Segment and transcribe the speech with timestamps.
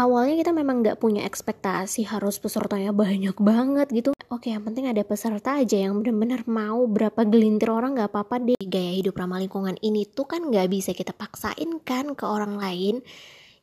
[0.00, 4.10] awalnya kita memang nggak punya ekspektasi harus pesertanya banyak banget gitu.
[4.32, 6.88] Oke yang penting ada peserta aja yang benar-benar mau.
[6.88, 8.56] Berapa gelintir orang nggak apa-apa deh.
[8.64, 13.04] Gaya hidup ramah lingkungan ini tuh kan nggak bisa kita paksain kan ke orang lain.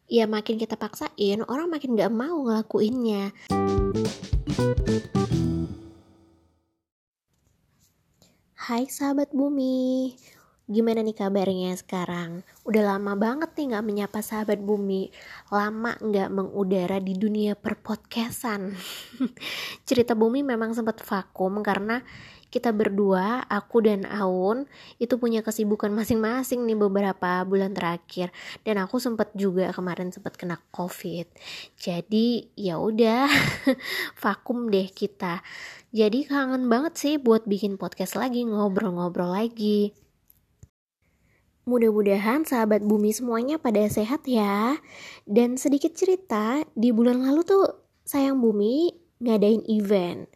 [0.06, 3.34] Ya makin kita paksain orang makin nggak mau ngelakuinnya.
[8.68, 10.12] Hai sahabat bumi,
[10.68, 12.44] Gimana nih kabarnya sekarang?
[12.68, 15.08] Udah lama banget nih gak menyapa sahabat bumi
[15.48, 18.76] Lama gak mengudara di dunia perpodcastan
[19.88, 22.04] Cerita bumi memang sempat vakum karena
[22.48, 24.72] kita berdua, aku dan Aun
[25.04, 28.32] itu punya kesibukan masing-masing nih beberapa bulan terakhir
[28.64, 31.28] dan aku sempat juga kemarin sempat kena covid.
[31.76, 33.28] Jadi ya udah
[34.24, 35.44] vakum deh kita.
[35.92, 40.07] Jadi kangen banget sih buat bikin podcast lagi, ngobrol-ngobrol lagi.
[41.68, 44.80] Mudah-mudahan sahabat bumi semuanya pada sehat ya.
[45.28, 47.64] Dan sedikit cerita, di bulan lalu tuh
[48.08, 50.32] sayang bumi ngadain event.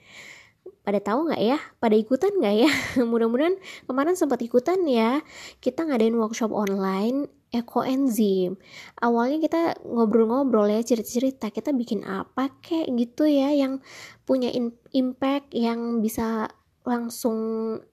[0.84, 1.56] Pada tahu nggak ya?
[1.80, 2.72] Pada ikutan nggak ya?
[3.12, 3.56] Mudah-mudahan
[3.88, 5.24] kemarin sempat ikutan ya.
[5.64, 8.60] Kita ngadain workshop online ekoenzim.
[9.00, 13.80] Awalnya kita ngobrol-ngobrol ya cerita-cerita kita bikin apa kayak gitu ya yang
[14.28, 14.52] punya
[14.92, 17.38] impact yang bisa langsung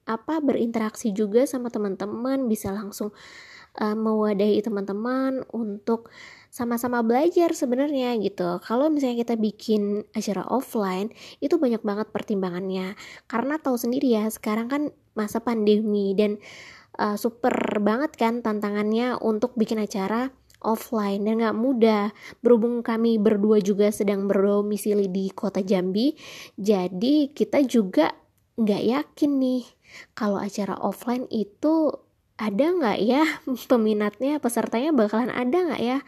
[0.08, 3.12] apa berinteraksi juga sama teman-teman bisa langsung
[3.78, 6.08] uh, mewadahi teman-teman untuk
[6.48, 8.58] sama-sama belajar sebenarnya gitu.
[8.64, 11.12] Kalau misalnya kita bikin acara offline
[11.44, 12.96] itu banyak banget pertimbangannya.
[13.28, 16.40] Karena tahu sendiri ya sekarang kan masa pandemi dan
[16.96, 17.52] uh, super
[17.84, 20.32] banget kan tantangannya untuk bikin acara
[20.64, 21.22] offline.
[21.22, 22.16] Dan nggak mudah.
[22.40, 26.16] Berhubung kami berdua juga sedang berdomisili di kota Jambi
[26.56, 28.10] jadi kita juga
[28.58, 29.62] nggak yakin nih
[30.18, 31.94] kalau acara offline itu
[32.38, 33.22] ada nggak ya?
[33.70, 35.98] Peminatnya pesertanya bakalan ada nggak ya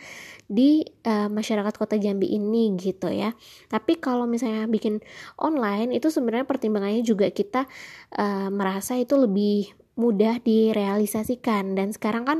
[0.50, 3.34] di uh, masyarakat kota Jambi ini gitu ya.
[3.70, 5.02] Tapi kalau misalnya bikin
[5.38, 7.70] online itu sebenarnya pertimbangannya juga kita
[8.18, 11.78] uh, merasa itu lebih mudah direalisasikan.
[11.78, 12.38] Dan sekarang kan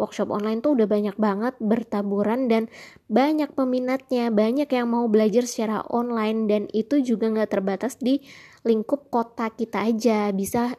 [0.00, 2.72] workshop online tuh udah banyak banget bertaburan dan
[3.12, 8.24] banyak peminatnya banyak yang mau belajar secara online dan itu juga nggak terbatas di
[8.64, 10.32] lingkup kota kita aja.
[10.32, 10.72] Bisa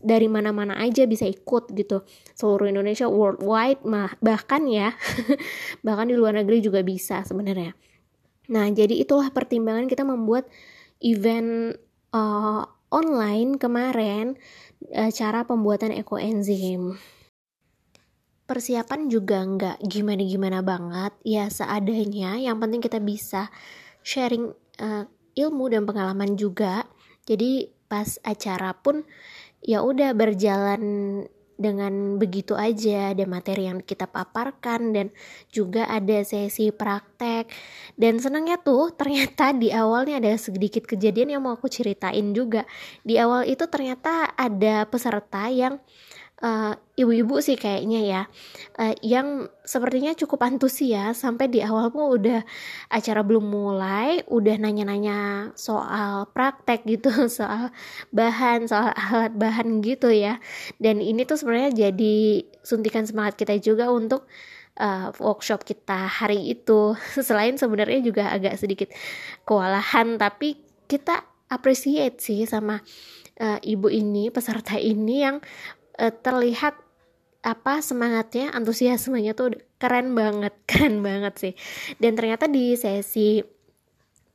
[0.00, 2.08] dari mana-mana aja bisa ikut gitu.
[2.32, 4.96] Seluruh Indonesia worldwide mah bahkan ya
[5.86, 7.76] bahkan di luar negeri juga bisa sebenarnya.
[8.48, 10.48] Nah jadi itulah pertimbangan kita membuat
[11.04, 11.76] event
[12.16, 14.38] uh, online kemarin
[14.94, 16.96] uh, cara pembuatan ekoenzim
[18.46, 21.12] persiapan juga nggak gimana-gimana banget.
[21.26, 23.50] Ya seadanya yang penting kita bisa
[24.06, 26.86] sharing uh, ilmu dan pengalaman juga.
[27.26, 29.02] Jadi pas acara pun
[29.62, 30.82] ya udah berjalan
[31.58, 33.10] dengan begitu aja.
[33.10, 35.10] Ada materi yang kita paparkan dan
[35.50, 37.50] juga ada sesi praktek.
[37.98, 42.62] Dan senangnya tuh ternyata di awalnya ada sedikit kejadian yang mau aku ceritain juga.
[43.02, 46.15] Di awal itu ternyata ada peserta yang uh,
[47.00, 48.22] ibu-ibu sih kayaknya ya.
[48.76, 52.44] Uh, yang sepertinya cukup antusias sampai di awal pun udah
[52.92, 57.08] acara belum mulai udah nanya-nanya soal praktek gitu
[57.40, 57.72] soal
[58.12, 60.36] bahan soal alat bahan gitu ya.
[60.76, 64.28] Dan ini tuh sebenarnya jadi suntikan semangat kita juga untuk
[64.76, 66.92] uh, workshop kita hari itu.
[67.26, 68.92] Selain sebenarnya juga agak sedikit
[69.48, 72.82] kewalahan tapi kita appreciate sih sama
[73.40, 75.36] uh, ibu ini peserta ini yang
[76.00, 76.76] uh, terlihat
[77.46, 81.54] apa semangatnya antusiasmenya tuh keren banget keren banget sih.
[82.00, 83.40] Dan ternyata di sesi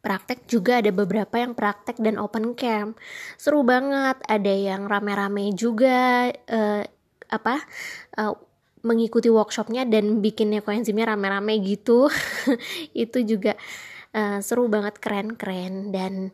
[0.01, 2.97] praktek juga ada beberapa yang praktek dan open camp
[3.37, 6.81] seru banget ada yang rame-rame juga uh,
[7.29, 7.55] apa
[8.17, 8.33] uh,
[8.81, 12.09] mengikuti workshopnya dan bikinnya koenzimnya rame-rame gitu.
[13.05, 13.53] Itu juga
[14.17, 16.33] uh, seru banget keren-keren dan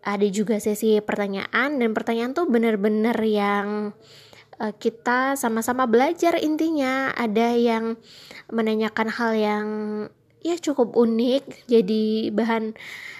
[0.00, 4.29] ada juga sesi pertanyaan dan pertanyaan tuh bener-bener yang uh,
[4.76, 7.08] kita sama-sama belajar intinya.
[7.16, 7.96] Ada yang
[8.52, 9.66] menanyakan hal yang
[10.40, 12.72] ya cukup unik jadi bahan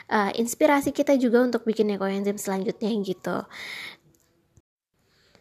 [0.09, 3.45] uh, inspirasi kita juga untuk bikin ekoenzim selanjutnya gitu.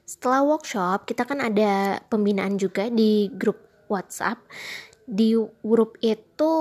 [0.03, 4.43] Setelah workshop kita kan ada pembinaan juga di grup WhatsApp.
[5.09, 6.51] Di grup itu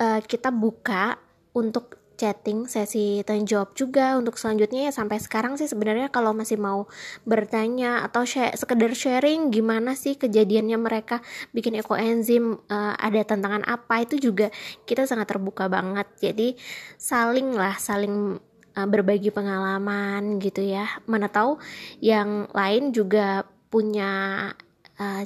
[0.00, 1.20] uh, kita buka
[1.54, 4.20] untuk chatting sesi tanya jawab juga.
[4.20, 6.84] Untuk selanjutnya ya sampai sekarang sih sebenarnya kalau masih mau
[7.24, 11.24] bertanya atau share, sekedar sharing gimana sih kejadiannya mereka
[11.56, 14.52] bikin ekoenzim uh, ada tantangan apa itu juga
[14.84, 16.04] kita sangat terbuka banget.
[16.20, 16.60] Jadi
[17.00, 18.36] saling lah saling
[18.76, 21.00] uh, berbagi pengalaman gitu ya.
[21.08, 21.56] Mana tahu
[22.04, 24.12] yang lain juga punya
[25.00, 25.24] uh,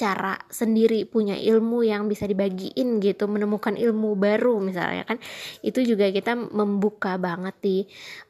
[0.00, 5.20] cara sendiri punya ilmu yang bisa dibagiin gitu menemukan ilmu baru misalnya kan.
[5.60, 7.76] Itu juga kita membuka banget di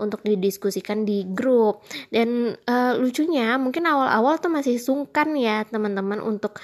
[0.03, 1.87] untuk didiskusikan di grup.
[2.11, 6.59] Dan uh, lucunya mungkin awal-awal tuh masih sungkan ya teman-teman untuk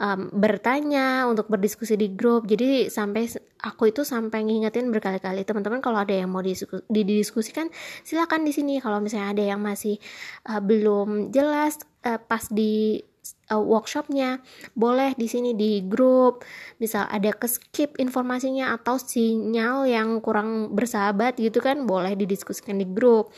[0.00, 2.48] um, bertanya untuk berdiskusi di grup.
[2.50, 3.30] Jadi sampai
[3.62, 6.42] aku itu sampai ngingetin berkali-kali teman-teman kalau ada yang mau
[6.90, 7.68] didiskusikan
[8.02, 8.74] silakan di sini.
[8.82, 10.00] Kalau misalnya ada yang masih
[10.48, 13.04] uh, belum jelas uh, pas di
[13.50, 14.40] uh, workshopnya
[14.78, 16.46] boleh di sini di grup.
[16.78, 23.34] Misal ada keskip informasinya atau sinyal yang kurang bersahabat gitu kan boleh didiskusikan di grup.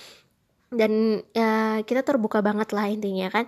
[0.72, 3.44] Dan uh, kita terbuka banget lah intinya kan.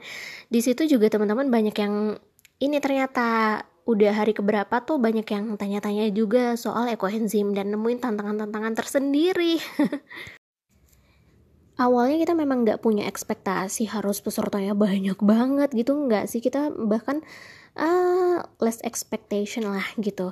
[0.49, 2.17] Di situ juga teman-teman banyak yang
[2.61, 5.01] ini ternyata udah hari keberapa tuh?
[5.01, 9.61] Banyak yang tanya-tanya juga soal ekoenzim dan nemuin tantangan-tantangan tersendiri.
[11.75, 16.39] Awalnya kita memang nggak punya ekspektasi harus pesertanya banyak banget gitu nggak sih?
[16.39, 17.27] Kita bahkan
[17.75, 20.31] uh, less expectation lah gitu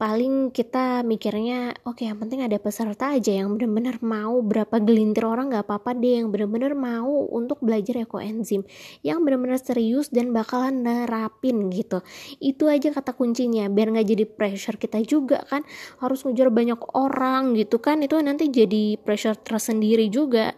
[0.00, 5.28] paling kita mikirnya oke okay, yang penting ada peserta aja yang benar-benar mau berapa gelintir
[5.28, 8.64] orang nggak apa-apa deh yang benar-benar mau untuk belajar ekoenzim
[9.04, 12.00] yang benar-benar serius dan bakalan nerapin gitu.
[12.40, 15.68] Itu aja kata kuncinya biar nggak jadi pressure kita juga kan
[16.00, 20.56] harus ngejar banyak orang gitu kan itu nanti jadi pressure tersendiri juga.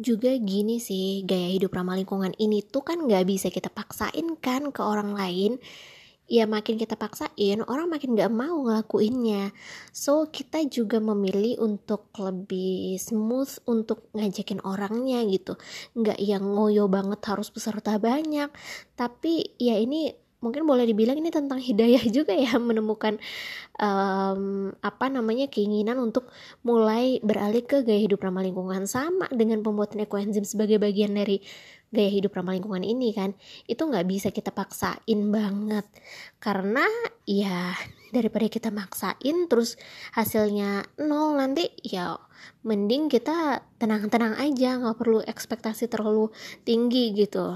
[0.00, 4.72] Juga gini sih gaya hidup ramah lingkungan ini tuh kan nggak bisa kita paksain kan
[4.72, 5.60] ke orang lain
[6.30, 9.50] ya makin kita paksain orang makin gak mau ngelakuinnya.
[9.90, 15.58] So kita juga memilih untuk lebih smooth untuk ngajakin orangnya gitu.
[15.98, 18.46] Nggak yang ngoyo banget harus peserta banyak.
[18.94, 23.20] Tapi ya ini mungkin boleh dibilang ini tentang hidayah juga ya menemukan
[23.76, 26.28] um, apa namanya keinginan untuk
[26.64, 28.88] mulai beralih ke gaya hidup ramah lingkungan.
[28.88, 31.44] Sama dengan pembuatan ekoenzim sebagai bagian dari
[31.90, 33.34] gaya hidup ramah lingkungan ini kan
[33.66, 35.86] itu nggak bisa kita paksain banget.
[36.40, 36.88] Karena
[37.28, 37.76] ya
[38.10, 39.78] daripada kita maksain terus
[40.18, 42.18] hasilnya nol nanti ya
[42.66, 46.34] mending kita tenang-tenang aja nggak perlu ekspektasi terlalu
[46.66, 47.54] tinggi gitu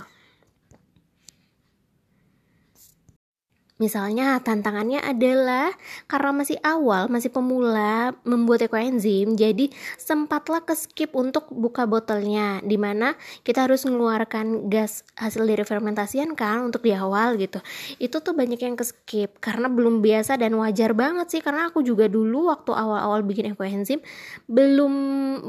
[3.74, 5.74] Misalnya tantangannya adalah
[6.06, 9.66] karena masih awal, masih pemula membuat ekoenzim, jadi
[9.98, 16.38] sempatlah ke skip untuk buka botolnya, di mana kita harus mengeluarkan gas hasil dari fermentasian
[16.38, 17.58] kan untuk di awal gitu.
[17.98, 21.82] Itu tuh banyak yang ke skip karena belum biasa dan wajar banget sih karena aku
[21.82, 23.98] juga dulu waktu awal-awal bikin ekoenzim
[24.46, 24.94] belum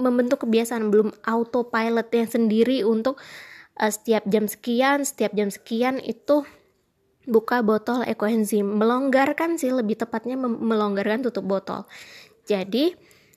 [0.01, 3.21] membentuk kebiasaan, belum autopilot yang sendiri untuk
[3.78, 6.42] uh, setiap jam sekian, setiap jam sekian itu
[7.25, 8.66] buka botol ekoenzim.
[8.66, 11.89] Melonggarkan sih lebih tepatnya melonggarkan tutup botol.
[12.45, 12.94] Jadi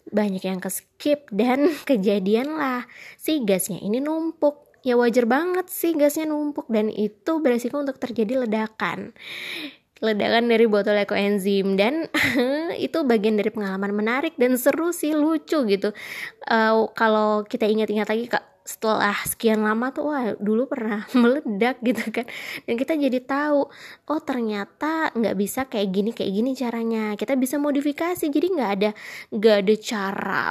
[0.08, 2.88] banyak yang ke skip dan kejadian lah.
[3.20, 4.68] Si gasnya ini numpuk.
[4.86, 9.12] Ya wajar banget sih gasnya numpuk dan itu beresiko untuk terjadi ledakan.
[9.98, 12.06] Ledakan dari botol ekoenzim dan
[12.86, 15.90] itu bagian dari pengalaman menarik dan seru sih lucu gitu.
[16.46, 18.30] Uh, kalau kita ingat-ingat lagi
[18.68, 22.28] setelah sekian lama tuh wah dulu pernah meledak gitu kan.
[22.68, 23.64] Dan kita jadi tahu
[24.12, 27.16] oh ternyata nggak bisa kayak gini kayak gini caranya.
[27.16, 28.90] Kita bisa modifikasi jadi nggak ada
[29.32, 30.44] nggak ada cara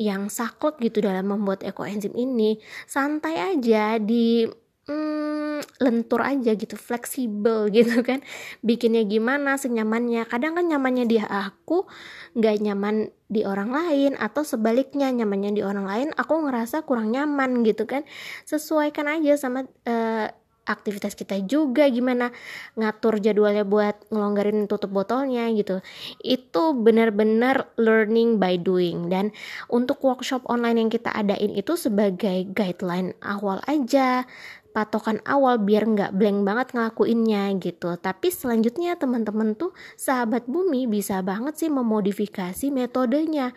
[0.00, 2.56] yang saklek gitu dalam membuat ekoenzim ini.
[2.88, 4.48] Santai aja di
[4.92, 8.20] hmm, lentur aja gitu fleksibel gitu kan.
[8.60, 10.28] Bikinnya gimana senyamannya.
[10.28, 11.88] Kadang kan nyamannya di aku
[12.36, 14.12] nggak nyaman di orang lain.
[14.20, 18.04] Atau sebaliknya nyamannya di orang lain aku ngerasa kurang nyaman gitu kan.
[18.44, 20.28] Sesuaikan aja sama uh,
[20.62, 21.90] aktivitas kita juga.
[21.90, 22.30] Gimana
[22.78, 25.82] ngatur jadwalnya buat ngelonggarin tutup botolnya gitu.
[26.22, 29.10] Itu benar-benar learning by doing.
[29.10, 29.34] Dan
[29.66, 34.26] untuk workshop online yang kita adain itu sebagai guideline awal aja
[34.72, 37.94] patokan awal biar nggak blank banget ngelakuinnya gitu.
[38.00, 43.52] Tapi selanjutnya teman-teman tuh sahabat bumi bisa banget sih memodifikasi metodenya.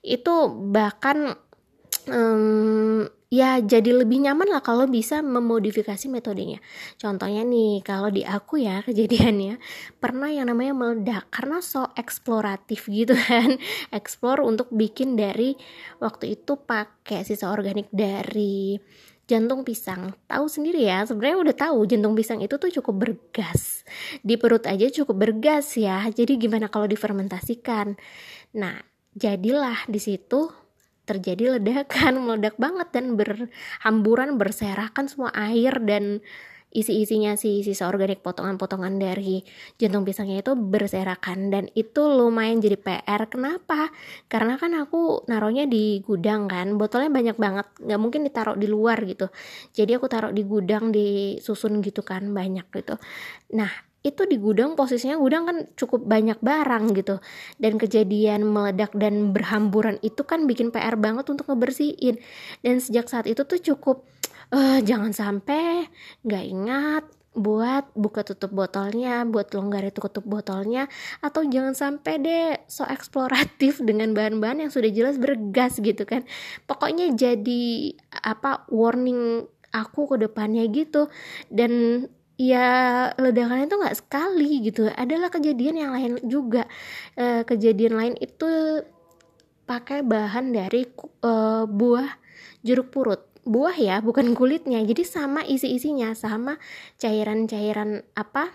[0.00, 1.34] Itu bahkan
[2.08, 6.60] um, ya jadi lebih nyaman lah kalau bisa memodifikasi metodenya.
[7.00, 9.56] Contohnya nih kalau di aku ya kejadiannya
[9.98, 13.56] pernah yang namanya meledak karena so eksploratif gitu kan.
[13.98, 15.56] Explore untuk bikin dari
[15.98, 18.76] waktu itu pakai sisa organik dari
[19.32, 20.12] jantung pisang.
[20.28, 23.88] Tahu sendiri ya sebenarnya udah tahu jantung pisang itu tuh cukup bergas.
[24.20, 26.04] Di perut aja cukup bergas ya.
[26.12, 27.96] Jadi gimana kalau difermentasikan?
[28.60, 28.76] Nah
[29.16, 30.52] jadilah di situ
[31.08, 36.20] terjadi ledakan meledak banget dan berhamburan berserakan semua air dan
[36.72, 39.44] isi-isinya si sisa organik potongan-potongan dari
[39.76, 41.52] jantung pisangnya itu berserakan.
[41.52, 43.92] Dan itu lumayan jadi PR kenapa?
[44.26, 46.80] Karena kan aku naruhnya di gudang kan.
[46.80, 47.66] Botolnya banyak banget.
[47.78, 49.28] Nggak mungkin ditaruh di luar gitu.
[49.76, 52.32] Jadi aku taruh di gudang di susun gitu kan.
[52.32, 52.96] Banyak gitu.
[53.52, 57.22] Nah itu di gudang posisinya gudang kan cukup banyak barang gitu.
[57.62, 62.18] Dan kejadian meledak dan berhamburan itu kan bikin PR banget untuk ngebersihin.
[62.66, 64.02] Dan sejak saat itu tuh cukup
[64.52, 65.88] uh, jangan sampai
[66.22, 70.84] nggak ingat buat buka tutup botolnya, buat longgar itu tutup botolnya,
[71.24, 76.28] atau jangan sampai deh so eksploratif dengan bahan-bahan yang sudah jelas bergas gitu kan.
[76.68, 81.08] Pokoknya jadi apa warning aku ke depannya gitu.
[81.48, 82.04] Dan
[82.36, 84.92] ya ledakan itu nggak sekali gitu.
[84.92, 86.68] Adalah kejadian yang lain juga.
[87.16, 88.84] E, kejadian lain itu
[89.64, 90.84] pakai bahan dari
[91.24, 91.32] e,
[91.64, 92.08] buah
[92.60, 94.82] jeruk purut buah ya bukan kulitnya.
[94.82, 96.58] Jadi sama isi-isinya sama
[96.98, 98.54] cairan-cairan apa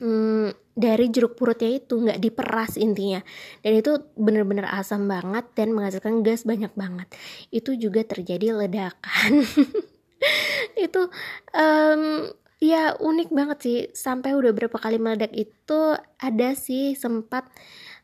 [0.00, 3.20] hmm, dari jeruk purutnya itu nggak diperas intinya.
[3.60, 7.08] Dan itu bener-bener asam banget dan menghasilkan gas banyak banget.
[7.52, 9.32] Itu juga terjadi ledakan.
[10.78, 11.10] Itu
[11.50, 12.30] um,
[12.62, 13.78] ya unik banget sih.
[13.90, 17.50] Sampai udah berapa kali meledak itu ada sih sempat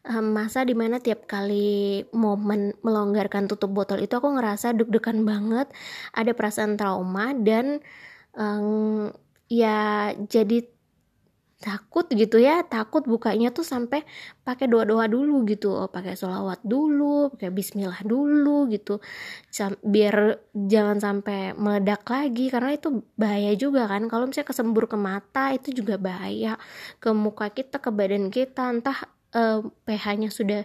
[0.08, 5.68] masa di mana tiap kali momen melonggarkan tutup botol itu aku ngerasa deg-degan banget
[6.16, 7.84] ada perasaan trauma dan
[8.32, 9.12] um,
[9.52, 10.64] ya jadi
[11.58, 14.06] takut gitu ya takut bukanya tuh sampai
[14.46, 15.74] pakai doa doa dulu gitu.
[15.74, 19.02] Oh, pakai sholawat dulu pakai Bismillah dulu gitu.
[19.82, 24.06] Biar jangan sampai meledak lagi karena itu bahaya juga kan.
[24.06, 26.54] Kalau misalnya kesembur ke mata itu juga bahaya.
[27.02, 30.62] Ke muka kita ke badan kita entah uh, pH-nya sudah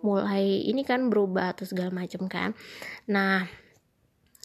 [0.00, 2.52] mulai ini kan berubah atau segala macam kan.
[3.10, 3.48] Nah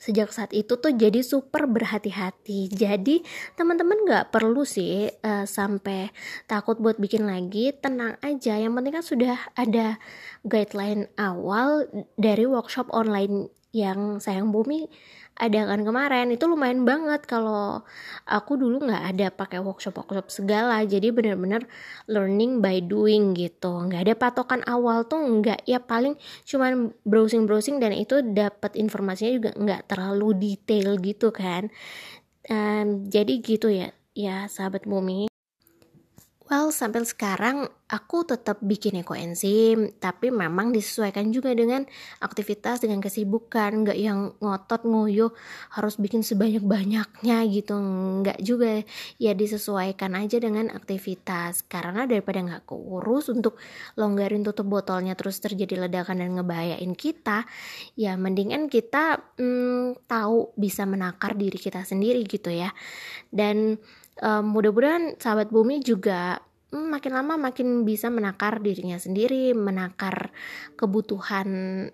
[0.01, 2.73] sejak saat itu tuh jadi super berhati-hati.
[2.73, 3.21] Jadi
[3.53, 6.09] teman-teman nggak perlu sih uh, sampai
[6.49, 7.69] takut buat bikin lagi.
[7.77, 10.01] Tenang aja yang penting kan sudah ada
[10.41, 11.85] guideline awal
[12.17, 14.91] dari workshop online yang sayang bumi
[15.39, 16.27] ada kan kemarin.
[16.35, 17.81] Itu lumayan banget kalau
[18.27, 20.83] aku dulu nggak ada pakai workshop workshop segala.
[20.83, 21.65] Jadi bener-bener
[22.11, 23.87] learning by doing gitu.
[23.87, 25.63] Nggak ada patokan awal tuh nggak.
[25.65, 31.71] Ya paling cuman browsing browsing dan itu dapat informasinya juga nggak terlalu detail gitu kan.
[32.51, 35.30] Um, jadi gitu ya ya sahabat bumi
[36.51, 41.87] Well, sampai sekarang aku tetap bikin ekoenzim, tapi memang disesuaikan juga dengan
[42.19, 45.31] aktivitas, dengan kesibukan, nggak yang ngotot ngoyo
[45.71, 48.83] harus bikin sebanyak-banyaknya gitu, nggak juga
[49.15, 53.55] ya disesuaikan aja dengan aktivitas, karena daripada nggak keurus untuk
[53.95, 57.47] longgarin tutup botolnya terus terjadi ledakan dan ngebahayain kita,
[57.95, 62.75] ya mendingan kita hmm, tahu bisa menakar diri kita sendiri gitu ya,
[63.31, 63.79] dan
[64.19, 70.31] um, mudah-mudahan sahabat bumi juga hmm, makin lama makin bisa menakar dirinya sendiri, menakar
[70.79, 71.47] kebutuhan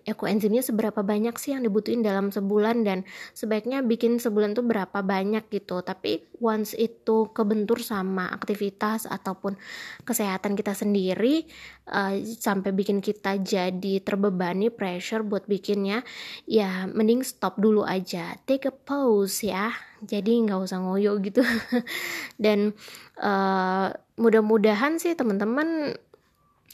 [0.06, 5.50] ekoenzimnya seberapa banyak sih yang dibutuhin dalam sebulan dan sebaiknya bikin sebulan tuh berapa banyak
[5.50, 5.82] gitu.
[5.82, 9.58] Tapi once itu kebentur sama aktivitas ataupun
[10.06, 11.50] kesehatan kita sendiri
[11.89, 16.03] uh, sampai bikin kita jadi terbebani pressure buat bikinnya,
[16.48, 19.72] ya mending stop dulu aja, take a pause ya.
[19.98, 21.41] Jadi nggak usah ngoyo gitu.
[22.44, 22.75] Dan
[23.17, 25.98] uh, mudah-mudahan sih teman-teman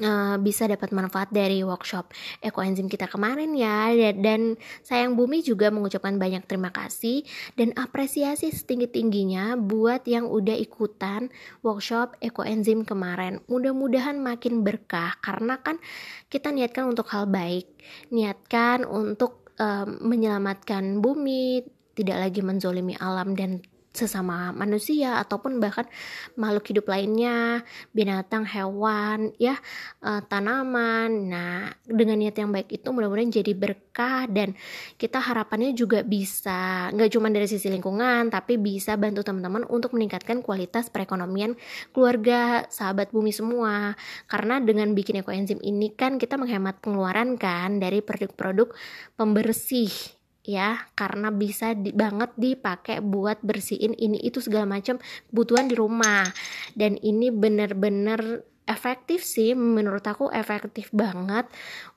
[0.02, 2.10] Uh, bisa dapat manfaat dari workshop
[2.42, 3.94] ekoenzim kita kemarin ya.
[4.18, 7.22] Dan sayang bumi juga mengucapkan banyak terima kasih
[7.54, 11.30] dan apresiasi setinggi tingginya buat yang udah ikutan
[11.62, 13.46] workshop ekoenzim kemarin.
[13.46, 15.78] Mudah-mudahan makin berkah karena kan
[16.26, 17.70] kita niatkan untuk hal baik
[18.10, 23.62] niatkan untuk uh, menyelamatkan bumi tidak lagi menzolimi alam dan
[23.94, 25.86] sesama manusia ataupun bahkan
[26.34, 27.62] makhluk hidup lainnya,
[27.94, 29.54] binatang, hewan, ya,
[30.02, 31.30] uh, tanaman.
[31.30, 34.58] Nah, dengan niat yang baik itu mudah-mudahan jadi berkah dan
[34.98, 40.42] kita harapannya juga bisa nggak cuma dari sisi lingkungan, tapi bisa bantu teman-teman untuk meningkatkan
[40.42, 41.54] kualitas perekonomian
[41.94, 43.94] keluarga, sahabat bumi semua.
[44.26, 48.74] Karena dengan bikin ekoenzim ini kan kita menghemat pengeluaran kan dari produk-produk
[49.14, 55.00] pembersih ya karena bisa di, banget dipakai buat bersihin ini itu segala macam
[55.32, 56.28] kebutuhan di rumah.
[56.76, 61.48] Dan ini bener-bener efektif sih menurut aku efektif banget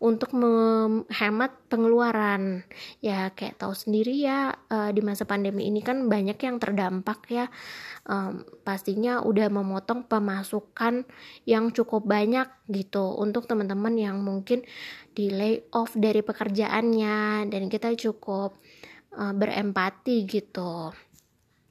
[0.03, 2.67] untuk menghemat pengeluaran.
[2.99, 7.47] Ya kayak tahu sendiri ya uh, di masa pandemi ini kan banyak yang terdampak ya.
[8.07, 11.07] Um, pastinya udah memotong pemasukan
[11.47, 14.67] yang cukup banyak gitu untuk teman-teman yang mungkin
[15.17, 18.61] di lay off dari pekerjaannya dan kita cukup
[19.17, 20.93] uh, berempati gitu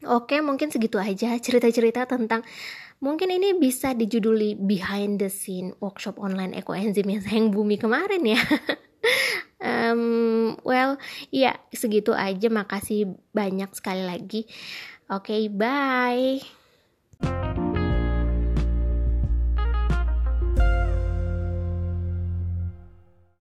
[0.05, 2.45] Oke, mungkin segitu aja cerita-cerita tentang
[3.01, 8.41] mungkin ini bisa dijuduli behind the scene workshop online ekoenzim yang sayang bumi kemarin ya.
[9.65, 11.01] um, well,
[11.33, 12.51] ya segitu aja.
[12.53, 14.45] Makasih banyak sekali lagi.
[15.09, 16.64] Oke, okay, bye.